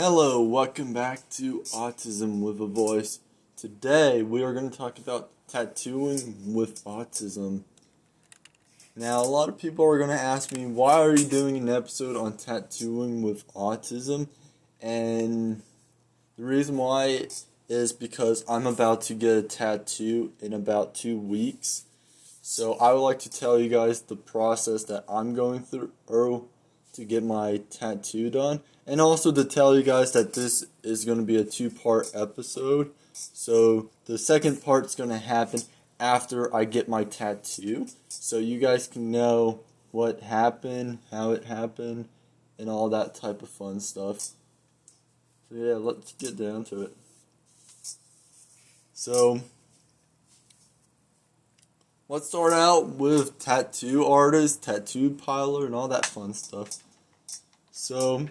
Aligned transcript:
Hello, 0.00 0.40
welcome 0.40 0.92
back 0.92 1.28
to 1.30 1.62
Autism 1.74 2.38
with 2.40 2.60
a 2.60 2.68
Voice. 2.68 3.18
Today 3.56 4.22
we 4.22 4.44
are 4.44 4.54
going 4.54 4.70
to 4.70 4.78
talk 4.78 4.96
about 4.96 5.30
tattooing 5.48 6.54
with 6.54 6.84
autism. 6.84 7.64
Now, 8.94 9.20
a 9.20 9.26
lot 9.26 9.48
of 9.48 9.58
people 9.58 9.84
are 9.84 9.98
going 9.98 10.16
to 10.16 10.22
ask 10.22 10.52
me, 10.52 10.66
why 10.66 11.00
are 11.00 11.16
you 11.16 11.24
doing 11.24 11.56
an 11.56 11.68
episode 11.68 12.14
on 12.14 12.36
tattooing 12.36 13.22
with 13.22 13.52
autism? 13.54 14.28
And 14.80 15.62
the 16.36 16.44
reason 16.44 16.76
why 16.76 17.26
is 17.68 17.92
because 17.92 18.44
I'm 18.48 18.68
about 18.68 19.00
to 19.02 19.14
get 19.14 19.36
a 19.36 19.42
tattoo 19.42 20.30
in 20.40 20.52
about 20.52 20.94
two 20.94 21.18
weeks. 21.18 21.86
So 22.40 22.74
I 22.74 22.92
would 22.92 23.00
like 23.00 23.18
to 23.18 23.30
tell 23.30 23.58
you 23.58 23.68
guys 23.68 24.02
the 24.02 24.14
process 24.14 24.84
that 24.84 25.04
I'm 25.08 25.34
going 25.34 25.64
through 25.64 26.48
to 26.92 27.04
get 27.04 27.24
my 27.24 27.62
tattoo 27.68 28.30
done 28.30 28.60
and 28.88 29.02
also 29.02 29.30
to 29.30 29.44
tell 29.44 29.76
you 29.76 29.82
guys 29.82 30.12
that 30.12 30.32
this 30.32 30.64
is 30.82 31.04
going 31.04 31.18
to 31.18 31.24
be 31.24 31.36
a 31.36 31.44
two 31.44 31.70
part 31.70 32.10
episode. 32.14 32.90
So 33.12 33.90
the 34.06 34.16
second 34.16 34.62
part's 34.62 34.94
going 34.94 35.10
to 35.10 35.18
happen 35.18 35.60
after 36.00 36.54
I 36.54 36.64
get 36.64 36.88
my 36.88 37.04
tattoo. 37.04 37.86
So 38.08 38.38
you 38.38 38.58
guys 38.58 38.86
can 38.86 39.10
know 39.10 39.60
what 39.90 40.20
happened, 40.20 40.98
how 41.10 41.32
it 41.32 41.44
happened, 41.44 42.08
and 42.58 42.70
all 42.70 42.88
that 42.88 43.14
type 43.14 43.42
of 43.42 43.50
fun 43.50 43.80
stuff. 43.80 44.20
So 44.20 44.34
yeah, 45.52 45.74
let's 45.74 46.12
get 46.12 46.36
down 46.36 46.64
to 46.66 46.82
it. 46.82 46.96
So 48.94 49.42
let's 52.08 52.28
start 52.28 52.54
out 52.54 52.88
with 52.88 53.38
tattoo 53.38 54.06
artist, 54.06 54.62
tattoo 54.62 55.10
parlor, 55.10 55.66
and 55.66 55.74
all 55.74 55.88
that 55.88 56.06
fun 56.06 56.32
stuff. 56.32 56.82
So 57.70 58.28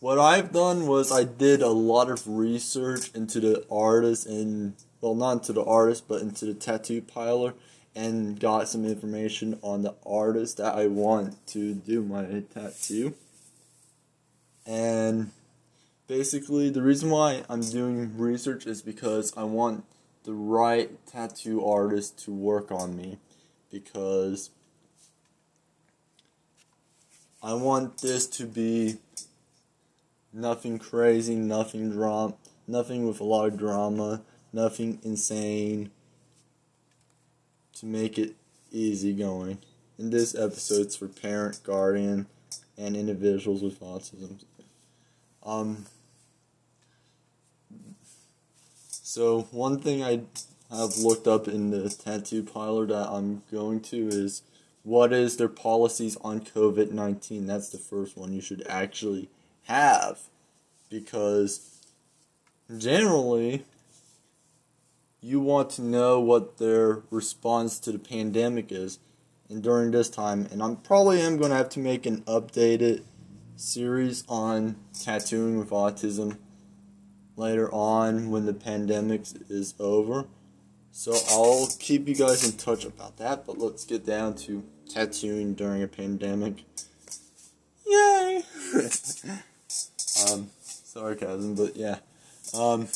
what 0.00 0.18
I've 0.18 0.52
done 0.52 0.86
was 0.86 1.10
I 1.10 1.24
did 1.24 1.60
a 1.60 1.68
lot 1.68 2.10
of 2.10 2.26
research 2.26 3.10
into 3.14 3.40
the 3.40 3.64
artist 3.70 4.26
and 4.26 4.74
well 5.00 5.14
not 5.14 5.32
into 5.32 5.52
the 5.52 5.64
artist 5.64 6.06
but 6.06 6.22
into 6.22 6.44
the 6.44 6.54
tattoo 6.54 7.02
parlor 7.02 7.54
and 7.94 8.38
got 8.38 8.68
some 8.68 8.84
information 8.84 9.58
on 9.62 9.82
the 9.82 9.94
artist 10.06 10.58
that 10.58 10.74
I 10.74 10.86
want 10.86 11.44
to 11.48 11.74
do 11.74 12.02
my 12.02 12.44
tattoo. 12.54 13.14
And 14.64 15.32
basically 16.06 16.70
the 16.70 16.82
reason 16.82 17.10
why 17.10 17.42
I'm 17.48 17.62
doing 17.62 18.16
research 18.16 18.66
is 18.66 18.82
because 18.82 19.32
I 19.36 19.44
want 19.44 19.84
the 20.22 20.32
right 20.32 20.90
tattoo 21.06 21.64
artist 21.64 22.24
to 22.24 22.32
work 22.32 22.70
on 22.70 22.96
me 22.96 23.18
because 23.72 24.50
I 27.42 27.54
want 27.54 27.98
this 27.98 28.26
to 28.28 28.46
be 28.46 28.98
Nothing 30.32 30.78
crazy, 30.78 31.34
nothing 31.34 31.90
drama, 31.90 32.34
nothing 32.66 33.06
with 33.06 33.20
a 33.20 33.24
lot 33.24 33.46
of 33.46 33.58
drama, 33.58 34.22
nothing 34.52 34.98
insane 35.02 35.90
to 37.74 37.86
make 37.86 38.18
it 38.18 38.34
easy 38.70 39.12
going. 39.12 39.58
In 39.98 40.10
this 40.10 40.34
episode, 40.34 40.82
it's 40.82 40.96
for 40.96 41.08
parent, 41.08 41.60
guardian, 41.64 42.26
and 42.76 42.96
individuals 42.96 43.62
with 43.62 43.80
autism. 43.80 44.38
Um, 45.42 45.86
so 48.90 49.42
one 49.50 49.80
thing 49.80 50.04
I 50.04 50.20
have 50.70 50.98
looked 50.98 51.26
up 51.26 51.48
in 51.48 51.70
the 51.70 51.88
tattoo 51.88 52.42
parlor 52.42 52.86
that 52.86 53.08
I'm 53.08 53.42
going 53.50 53.80
to 53.80 54.08
is 54.08 54.42
what 54.82 55.12
is 55.12 55.36
their 55.36 55.48
policies 55.48 56.16
on 56.22 56.40
COVID 56.40 56.92
19? 56.92 57.46
That's 57.46 57.70
the 57.70 57.78
first 57.78 58.16
one 58.16 58.32
you 58.32 58.40
should 58.40 58.66
actually 58.68 59.30
have 59.68 60.18
because 60.90 61.80
generally 62.76 63.64
you 65.20 65.38
want 65.38 65.70
to 65.70 65.82
know 65.82 66.18
what 66.20 66.58
their 66.58 67.02
response 67.10 67.78
to 67.78 67.92
the 67.92 67.98
pandemic 67.98 68.72
is 68.72 68.98
and 69.48 69.62
during 69.62 69.90
this 69.90 70.08
time 70.08 70.48
and 70.50 70.62
I'm 70.62 70.76
probably 70.76 71.20
am 71.20 71.36
going 71.36 71.50
to 71.50 71.56
have 71.56 71.68
to 71.70 71.80
make 71.80 72.06
an 72.06 72.22
updated 72.22 73.04
series 73.56 74.24
on 74.28 74.76
tattooing 74.98 75.58
with 75.58 75.70
autism 75.70 76.38
later 77.36 77.72
on 77.72 78.30
when 78.30 78.46
the 78.46 78.52
pandemic 78.52 79.22
is 79.48 79.74
over. 79.78 80.26
So 80.90 81.16
I'll 81.30 81.68
keep 81.78 82.08
you 82.08 82.14
guys 82.14 82.44
in 82.44 82.56
touch 82.56 82.84
about 82.84 83.16
that, 83.18 83.46
but 83.46 83.58
let's 83.58 83.84
get 83.84 84.04
down 84.04 84.34
to 84.36 84.64
tattooing 84.88 85.54
during 85.54 85.82
a 85.82 85.88
pandemic. 85.88 86.64
Um, 90.26 90.50
sarcasm, 90.60 91.54
but 91.54 91.76
yeah. 91.76 91.98
Um, 92.54 92.88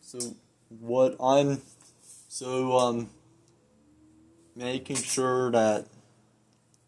so 0.00 0.18
what 0.68 1.16
I'm 1.20 1.60
so 2.28 2.78
um 2.78 3.10
making 4.54 4.96
sure 4.96 5.50
that 5.50 5.86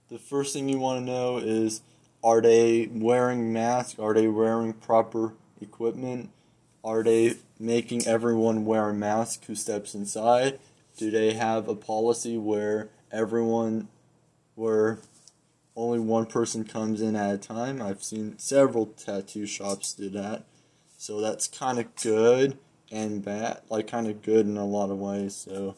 the 0.09 0.19
first 0.19 0.53
thing 0.53 0.69
you 0.69 0.79
want 0.79 1.01
to 1.01 1.11
know 1.11 1.39
is 1.39 1.81
are 2.23 2.41
they 2.41 2.89
wearing 2.93 3.53
masks? 3.53 3.99
Are 3.99 4.15
they 4.15 4.29
wearing 4.29 4.75
proper 4.75 5.33
equipment? 5.61 6.31
Are 6.85 7.03
they 7.03 7.35
making 7.59 8.07
everyone 8.07 8.65
wear 8.65 8.91
a 8.91 8.95
mask 8.95 9.47
who 9.47 9.55
steps 9.55 9.95
inside? 9.95 10.59
Do 10.97 11.11
they 11.11 11.35
have 11.35 11.69
a 11.69 11.75
policy 11.75 12.37
where 12.37 12.91
everyone 13.11 13.89
where 14.55 14.99
only 15.75 15.99
one 15.99 16.27
person 16.27 16.65
comes 16.65 17.01
in 17.01 17.17
at 17.17 17.35
a 17.35 17.39
time. 17.39 17.81
I've 17.81 18.03
seen 18.03 18.39
several 18.39 18.87
tattoo 18.87 19.47
shops 19.47 19.93
do 19.95 20.09
that. 20.11 20.45
So 20.99 21.21
that's 21.21 21.49
kind 21.49 21.79
of 21.79 21.95
good 21.97 22.59
and 22.91 23.25
bad, 23.25 23.63
like 23.71 23.89
kind 23.89 24.07
of 24.07 24.23
good 24.23 24.47
in 24.47 24.57
a 24.57 24.67
lot 24.67 24.91
of 24.91 24.99
ways. 24.99 25.35
So 25.35 25.77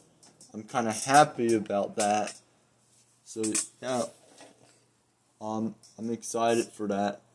I'm 0.53 0.65
kind 0.65 0.89
of 0.89 1.05
happy 1.05 1.55
about 1.55 1.97
that. 1.97 2.35
So 3.25 3.43
yeah, 3.81 4.05
um, 5.41 5.77
I'm 5.99 6.11
excited 6.11 6.67
for 6.67 6.89
that. 6.89 7.21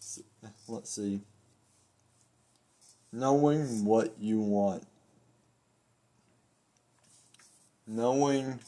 So, 0.00 0.22
let's 0.68 0.90
see. 0.90 1.20
Knowing 3.12 3.84
what 3.84 4.14
you 4.18 4.40
want 4.40 4.86
knowing 7.88 8.60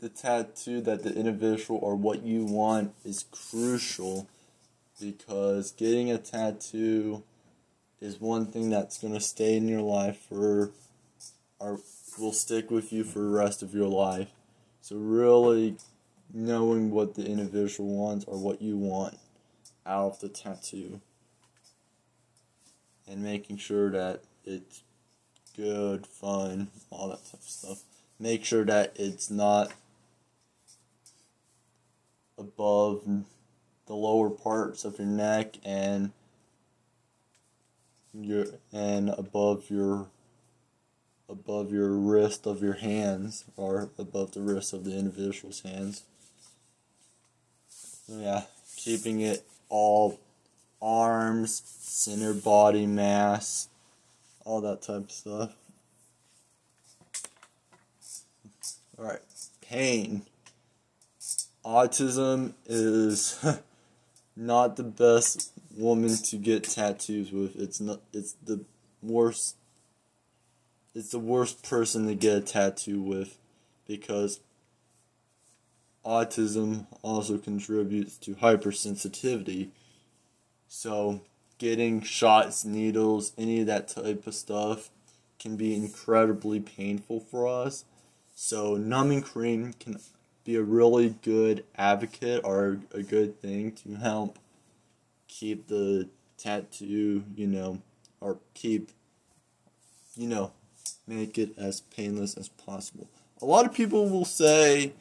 the 0.00 0.08
tattoo 0.08 0.80
that 0.80 1.02
the 1.02 1.12
individual 1.12 1.80
or 1.82 1.96
what 1.96 2.22
you 2.22 2.44
want 2.44 2.94
is 3.04 3.24
crucial 3.32 4.28
because 5.00 5.72
getting 5.72 6.10
a 6.10 6.18
tattoo 6.18 7.22
is 8.00 8.20
one 8.20 8.46
thing 8.46 8.70
that's 8.70 8.98
going 8.98 9.12
to 9.12 9.20
stay 9.20 9.56
in 9.56 9.66
your 9.66 9.80
life 9.80 10.18
for 10.28 10.70
or 11.58 11.80
will 12.18 12.32
stick 12.32 12.70
with 12.70 12.92
you 12.92 13.02
for 13.02 13.18
the 13.18 13.28
rest 13.28 13.62
of 13.62 13.74
your 13.74 13.88
life. 13.88 14.28
So 14.80 14.96
really 14.96 15.76
knowing 16.32 16.90
what 16.90 17.14
the 17.14 17.26
individual 17.26 17.88
wants 17.88 18.24
or 18.26 18.38
what 18.38 18.62
you 18.62 18.76
want 18.76 19.18
out 19.84 20.12
of 20.12 20.20
the 20.20 20.28
tattoo 20.28 21.00
and 23.08 23.22
making 23.22 23.56
sure 23.56 23.90
that 23.90 24.20
it's 24.44 24.82
good, 25.56 26.06
fun, 26.06 26.68
all 26.90 27.08
that 27.08 27.24
type 27.24 27.40
of 27.40 27.42
stuff 27.42 27.82
make 28.18 28.44
sure 28.44 28.64
that 28.64 28.92
it's 28.96 29.30
not 29.30 29.72
above 32.36 33.02
the 33.86 33.94
lower 33.94 34.30
parts 34.30 34.84
of 34.84 34.98
your 34.98 35.08
neck 35.08 35.56
and 35.64 36.12
your 38.12 38.46
and 38.72 39.10
above 39.10 39.70
your 39.70 40.06
above 41.28 41.72
your 41.72 41.90
wrist 41.90 42.46
of 42.46 42.62
your 42.62 42.74
hands 42.74 43.44
or 43.56 43.90
above 43.98 44.32
the 44.32 44.40
wrist 44.40 44.72
of 44.72 44.84
the 44.84 44.96
individual's 44.96 45.60
hands. 45.60 46.02
Yeah, 48.08 48.44
keeping 48.76 49.20
it 49.20 49.44
all 49.68 50.18
arms, 50.80 51.62
center 51.78 52.32
body 52.32 52.86
mass, 52.86 53.68
all 54.44 54.60
that 54.62 54.82
type 54.82 55.04
of 55.04 55.10
stuff. 55.10 55.52
All 58.98 59.04
right, 59.04 59.20
pain. 59.60 60.22
Autism 61.64 62.54
is 62.66 63.44
not 64.36 64.74
the 64.74 64.82
best 64.82 65.52
woman 65.76 66.16
to 66.16 66.36
get 66.36 66.64
tattoos 66.64 67.30
with. 67.30 67.54
It's 67.54 67.80
not. 67.80 68.00
It's 68.12 68.32
the 68.44 68.64
worst. 69.00 69.54
It's 70.96 71.10
the 71.10 71.20
worst 71.20 71.62
person 71.62 72.08
to 72.08 72.16
get 72.16 72.38
a 72.38 72.40
tattoo 72.40 73.00
with, 73.00 73.38
because 73.86 74.40
autism 76.04 76.86
also 77.02 77.38
contributes 77.38 78.16
to 78.16 78.34
hypersensitivity. 78.34 79.68
So, 80.66 81.20
getting 81.58 82.02
shots, 82.02 82.64
needles, 82.64 83.32
any 83.38 83.60
of 83.60 83.68
that 83.68 83.86
type 83.86 84.26
of 84.26 84.34
stuff 84.34 84.90
can 85.38 85.56
be 85.56 85.76
incredibly 85.76 86.58
painful 86.58 87.20
for 87.20 87.46
us. 87.46 87.84
So 88.40 88.76
numbing 88.76 89.22
cream 89.22 89.72
can 89.80 89.98
be 90.44 90.54
a 90.54 90.62
really 90.62 91.16
good 91.22 91.64
advocate 91.76 92.42
or 92.44 92.78
a 92.94 93.02
good 93.02 93.42
thing 93.42 93.72
to 93.82 93.96
help 93.96 94.38
keep 95.26 95.66
the 95.66 96.08
tattoo, 96.36 97.24
you 97.34 97.48
know, 97.48 97.82
or 98.20 98.38
keep, 98.54 98.92
you 100.14 100.28
know, 100.28 100.52
make 101.04 101.36
it 101.36 101.58
as 101.58 101.80
painless 101.80 102.36
as 102.36 102.48
possible. 102.48 103.08
A 103.42 103.44
lot 103.44 103.66
of 103.66 103.74
people 103.74 104.08
will 104.08 104.24
say 104.24 104.92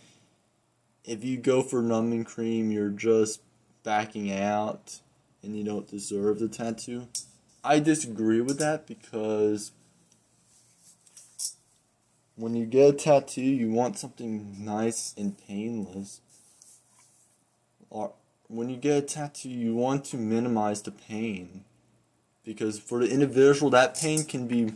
if 1.06 1.24
you 1.24 1.38
go 1.38 1.62
for 1.62 1.84
numbing 1.84 2.24
cream, 2.24 2.72
you're 2.72 2.90
just 2.90 3.40
backing 3.84 4.32
out 4.32 5.00
and 5.44 5.56
you 5.56 5.64
don't 5.64 5.88
deserve 5.88 6.40
the 6.40 6.50
tattoo. 6.50 7.08
I 7.64 7.82
disagree 7.82 8.42
with 8.42 8.58
that 8.58 8.88
because 8.88 9.74
when 12.38 12.56
you 12.56 12.66
get 12.66 12.90
a 12.90 12.94
tattoo, 12.94 13.42
you 13.42 13.72
want 13.72 13.98
something 13.98 14.64
nice 14.64 15.14
and 15.18 15.36
painless. 15.48 16.22
Or 17.90 18.14
when 18.48 18.70
you 18.70 18.78
get 18.78 18.98
a 18.98 19.02
tattoo, 19.02 19.50
you 19.50 19.76
want 19.76 20.06
to 20.06 20.18
minimize 20.18 20.84
the 20.84 20.92
pain. 20.92 21.64
Because 22.46 22.80
for 22.80 23.00
the 23.00 23.12
individual, 23.12 23.72
that 23.72 23.98
pain 23.98 24.24
can 24.24 24.48
be 24.48 24.74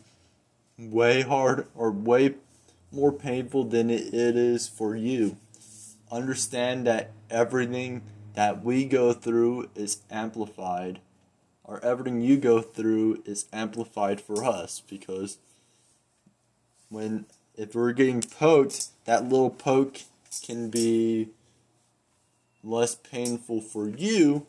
way 0.77 1.21
hard 1.21 1.67
or 1.75 1.91
way 1.91 2.33
more 2.91 3.11
painful 3.11 3.65
than 3.65 3.91
it 3.91 4.13
is 4.13 4.67
for 4.67 4.95
you. 4.95 5.37
Understand 6.11 6.87
that 6.87 7.11
everything 7.29 8.01
that 8.33 8.63
we 8.63 8.85
go 8.85 9.13
through 9.13 9.69
is 9.75 10.01
amplified, 10.09 10.99
or 11.63 11.79
everything 11.85 12.21
you 12.21 12.37
go 12.37 12.59
through 12.59 13.21
is 13.25 13.45
amplified 13.53 14.19
for 14.19 14.43
us 14.43 14.81
because 14.89 15.37
when 16.89 17.25
if 17.55 17.75
we're 17.75 17.93
getting 17.93 18.21
poked, 18.21 18.87
that 19.05 19.23
little 19.23 19.49
poke 19.49 20.01
can 20.43 20.69
be 20.69 21.29
less 22.63 22.95
painful 22.95 23.61
for 23.61 23.87
you, 23.87 24.45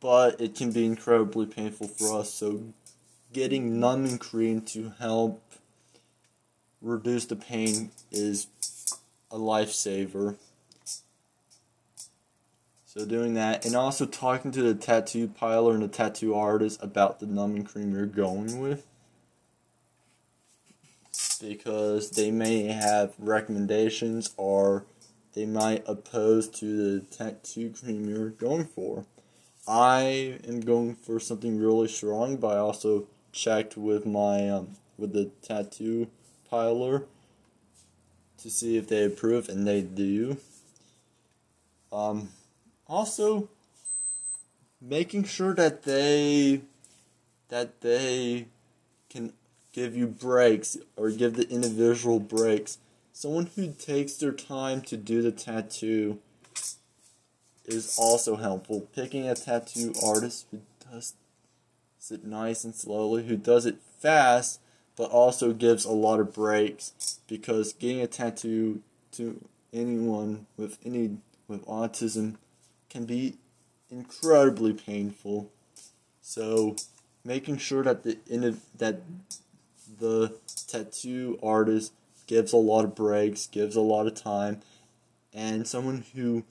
but 0.00 0.40
it 0.40 0.54
can 0.54 0.72
be 0.72 0.84
incredibly 0.84 1.46
painful 1.46 1.88
for 1.88 2.20
us. 2.20 2.32
So, 2.32 2.72
getting 3.32 3.78
numbing 3.78 4.18
cream 4.18 4.62
to 4.62 4.92
help 4.98 5.42
reduce 6.82 7.26
the 7.26 7.36
pain 7.36 7.90
is 8.10 8.48
a 9.30 9.36
lifesaver. 9.36 10.36
So 12.86 13.06
doing 13.06 13.34
that, 13.34 13.64
and 13.64 13.76
also 13.76 14.04
talking 14.04 14.50
to 14.50 14.62
the 14.62 14.74
tattoo 14.74 15.28
parlor 15.28 15.74
and 15.74 15.82
the 15.82 15.88
tattoo 15.88 16.34
artist 16.34 16.82
about 16.82 17.20
the 17.20 17.26
numbing 17.26 17.62
cream 17.62 17.94
you're 17.94 18.06
going 18.06 18.60
with 18.60 18.84
because 21.40 22.10
they 22.10 22.30
may 22.30 22.64
have 22.64 23.14
recommendations 23.18 24.32
or 24.36 24.84
they 25.34 25.46
might 25.46 25.84
oppose 25.86 26.48
to 26.48 26.76
the 26.76 27.00
tattoo 27.06 27.70
cream 27.70 28.08
you're 28.08 28.30
going 28.30 28.66
for. 28.66 29.04
I 29.66 30.38
am 30.46 30.60
going 30.60 30.94
for 30.96 31.20
something 31.20 31.58
really 31.58 31.88
strong, 31.88 32.36
but 32.36 32.56
I 32.56 32.58
also 32.58 33.06
checked 33.32 33.76
with 33.76 34.06
my 34.06 34.48
um, 34.48 34.76
with 34.98 35.12
the 35.12 35.30
tattoo 35.42 36.08
parlor 36.48 37.04
to 38.38 38.50
see 38.50 38.76
if 38.76 38.88
they 38.88 39.04
approve, 39.04 39.48
and 39.48 39.66
they 39.66 39.82
do. 39.82 40.38
Um, 41.92 42.30
also, 42.88 43.48
making 44.80 45.24
sure 45.24 45.54
that 45.54 45.82
they 45.84 46.62
that 47.48 47.80
they 47.80 48.46
can 49.08 49.32
give 49.72 49.96
you 49.96 50.06
breaks 50.06 50.76
or 50.96 51.10
give 51.10 51.34
the 51.34 51.48
individual 51.48 52.20
breaks. 52.20 52.78
Someone 53.12 53.50
who 53.54 53.72
takes 53.72 54.14
their 54.14 54.32
time 54.32 54.80
to 54.82 54.96
do 54.96 55.22
the 55.22 55.32
tattoo 55.32 56.18
is 57.64 57.96
also 57.98 58.36
helpful. 58.36 58.88
Picking 58.94 59.28
a 59.28 59.34
tattoo 59.34 59.92
artist 60.04 60.46
who 60.50 60.60
does 60.90 61.14
it 62.10 62.24
nice 62.24 62.64
and 62.64 62.74
slowly, 62.74 63.26
who 63.26 63.36
does 63.36 63.66
it 63.66 63.76
fast, 63.98 64.60
but 64.96 65.10
also 65.10 65.52
gives 65.52 65.84
a 65.84 65.92
lot 65.92 66.20
of 66.20 66.34
breaks 66.34 67.20
because 67.28 67.72
getting 67.72 68.00
a 68.00 68.06
tattoo 68.06 68.82
to 69.12 69.44
anyone 69.72 70.46
with 70.56 70.78
any 70.84 71.18
with 71.46 71.64
autism 71.66 72.36
can 72.88 73.04
be 73.04 73.36
incredibly 73.90 74.72
painful. 74.72 75.50
So 76.20 76.76
making 77.24 77.58
sure 77.58 77.82
that 77.82 78.02
the 78.02 78.18
that 78.76 79.00
the 79.98 80.34
tattoo 80.68 81.38
artist 81.42 81.92
gives 82.26 82.52
a 82.52 82.56
lot 82.56 82.84
of 82.84 82.94
breaks, 82.94 83.46
gives 83.46 83.76
a 83.76 83.80
lot 83.80 84.06
of 84.06 84.14
time, 84.14 84.60
and 85.32 85.66
someone 85.66 86.04
who 86.14 86.44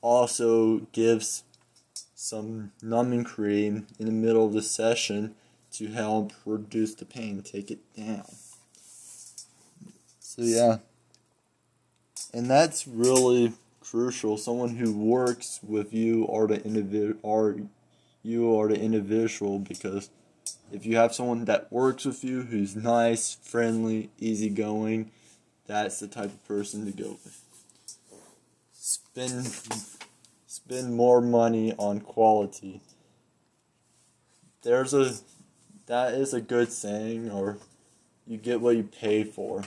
also 0.00 0.78
gives 0.92 1.44
some 2.14 2.72
numbing 2.82 3.24
cream 3.24 3.86
in 3.98 4.06
the 4.06 4.12
middle 4.12 4.46
of 4.46 4.52
the 4.52 4.62
session 4.62 5.34
to 5.70 5.88
help 5.88 6.32
reduce 6.44 6.94
the 6.94 7.04
pain, 7.04 7.42
take 7.42 7.70
it 7.70 7.78
down. 7.96 8.24
So 10.20 10.42
yeah. 10.42 10.78
And 12.32 12.50
that's 12.50 12.86
really 12.86 13.52
crucial. 13.80 14.36
Someone 14.36 14.76
who 14.76 14.92
works 14.92 15.60
with 15.62 15.92
you 15.92 16.24
or 16.24 16.46
the 16.46 16.62
individual 16.64 17.18
or 17.22 17.56
you 18.22 18.58
are 18.58 18.68
the 18.68 18.80
individual 18.80 19.58
because 19.58 20.10
if 20.72 20.86
you 20.86 20.96
have 20.96 21.14
someone 21.14 21.44
that 21.46 21.72
works 21.72 22.04
with 22.04 22.24
you 22.24 22.42
who's 22.42 22.76
nice, 22.76 23.36
friendly, 23.42 24.10
easygoing, 24.18 25.10
that's 25.66 26.00
the 26.00 26.08
type 26.08 26.26
of 26.26 26.48
person 26.48 26.86
to 26.86 26.92
go 26.92 27.18
with. 27.24 27.42
Spend 28.72 29.44
spend 30.46 30.94
more 30.94 31.20
money 31.20 31.74
on 31.78 32.00
quality. 32.00 32.80
There's 34.62 34.94
a 34.94 35.14
that 35.86 36.14
is 36.14 36.34
a 36.34 36.40
good 36.40 36.72
saying 36.72 37.30
or 37.30 37.58
you 38.26 38.36
get 38.36 38.60
what 38.60 38.76
you 38.76 38.84
pay 38.84 39.24
for. 39.24 39.64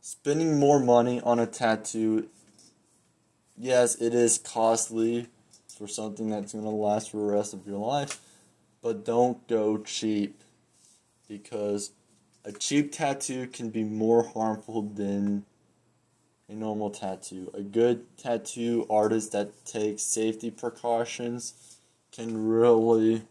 Spending 0.00 0.58
more 0.58 0.80
money 0.80 1.20
on 1.20 1.38
a 1.38 1.46
tattoo 1.46 2.28
yes, 3.56 3.94
it 3.96 4.14
is 4.14 4.38
costly 4.38 5.28
for 5.78 5.86
something 5.86 6.30
that's 6.30 6.52
going 6.52 6.64
to 6.64 6.70
last 6.70 7.10
for 7.10 7.18
the 7.18 7.32
rest 7.32 7.54
of 7.54 7.66
your 7.66 7.78
life 7.78 8.20
but 8.82 9.04
don't 9.04 9.46
go 9.46 9.78
cheap 9.78 10.42
because 11.28 11.92
a 12.44 12.52
cheap 12.52 12.92
tattoo 12.92 13.46
can 13.46 13.70
be 13.70 13.84
more 13.84 14.24
harmful 14.24 14.82
than 14.82 15.44
a 16.48 16.52
normal 16.52 16.90
tattoo. 16.90 17.50
A 17.54 17.62
good 17.62 18.04
tattoo 18.18 18.86
artist 18.90 19.32
that 19.32 19.64
takes 19.64 20.02
safety 20.02 20.50
precautions 20.50 21.54
can 22.10 22.46
really 22.46 23.22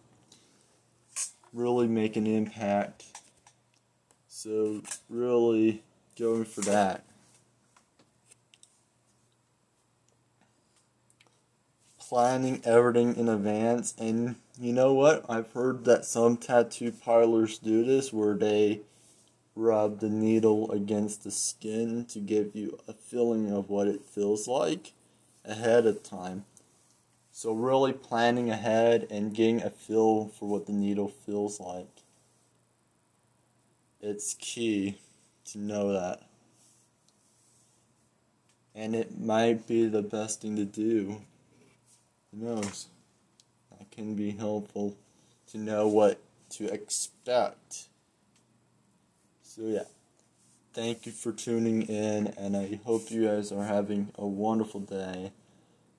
really 1.53 1.87
make 1.87 2.15
an 2.15 2.25
impact. 2.25 3.03
So 4.29 4.81
really 5.09 5.83
going 6.17 6.45
for 6.45 6.61
that. 6.61 7.03
planning 12.11 12.61
everything 12.65 13.15
in 13.15 13.29
advance. 13.29 13.93
And 13.97 14.35
you 14.61 14.73
know 14.73 14.93
what? 14.93 15.25
I've 15.27 15.51
heard 15.53 15.85
that 15.85 16.05
some 16.05 16.37
tattoo 16.37 16.91
parlors 16.91 17.57
do 17.57 17.83
this 17.83 18.13
where 18.13 18.35
they 18.35 18.81
rub 19.55 19.99
the 19.99 20.09
needle 20.09 20.71
against 20.71 21.23
the 21.23 21.31
skin 21.31 22.05
to 22.05 22.19
give 22.19 22.55
you 22.55 22.77
a 22.87 22.93
feeling 22.93 23.51
of 23.51 23.69
what 23.69 23.87
it 23.87 24.05
feels 24.05 24.47
like 24.47 24.93
ahead 25.43 25.87
of 25.87 26.03
time. 26.03 26.45
So, 27.31 27.53
really 27.53 27.91
planning 27.91 28.51
ahead 28.51 29.07
and 29.09 29.33
getting 29.33 29.63
a 29.63 29.71
feel 29.71 30.27
for 30.27 30.47
what 30.47 30.67
the 30.67 30.73
needle 30.73 31.07
feels 31.07 31.59
like. 31.59 32.03
It's 33.99 34.35
key 34.35 34.99
to 35.45 35.57
know 35.57 35.91
that. 35.93 36.21
And 38.75 38.95
it 38.95 39.19
might 39.19 39.67
be 39.67 39.87
the 39.87 40.03
best 40.03 40.41
thing 40.41 40.55
to 40.57 40.65
do 40.65 41.21
who 42.31 42.45
knows? 42.45 42.87
Can 43.91 44.15
be 44.15 44.31
helpful 44.31 44.95
to 45.51 45.57
know 45.57 45.88
what 45.88 46.19
to 46.51 46.71
expect. 46.71 47.88
So, 49.43 49.63
yeah. 49.63 49.83
Thank 50.74 51.05
you 51.05 51.12
for 51.12 51.33
tuning 51.33 51.81
in, 51.81 52.27
and 52.38 52.55
I 52.55 52.79
hope 52.86 53.12
you 53.12 53.25
guys 53.25 53.51
are 53.51 53.65
having 53.65 54.13
a 54.17 54.25
wonderful 54.25 54.79
day. 54.79 55.33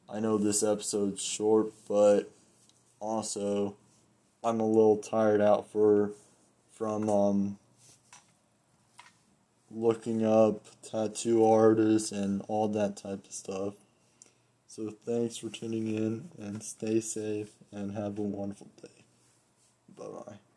I 0.09 0.19
know 0.19 0.39
this 0.39 0.63
episode's 0.63 1.23
short, 1.23 1.73
but 1.87 2.31
also 3.01 3.77
I'm 4.43 4.61
a 4.61 4.67
little 4.67 4.97
tired 4.97 5.41
out 5.41 5.71
for 5.71 6.13
from 6.73 7.09
um 7.09 7.59
looking 9.71 10.25
up 10.25 10.65
tattoo 10.83 11.45
artists 11.45 12.13
and 12.13 12.43
all 12.49 12.69
that 12.69 12.97
type 12.97 13.27
of 13.27 13.33
stuff. 13.33 13.75
So 14.67 14.91
thanks 15.05 15.37
for 15.37 15.49
tuning 15.49 15.95
in 15.95 16.31
and 16.39 16.63
stay 16.63 17.01
safe 17.01 17.51
and 17.73 17.93
have 17.93 18.19
a 18.19 18.23
wonderful 18.23 18.71
day. 18.83 19.05
Bye 19.97 20.07
bye. 20.09 20.52